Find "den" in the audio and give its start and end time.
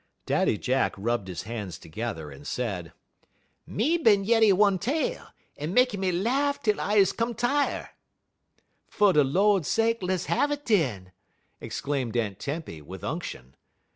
10.65-11.11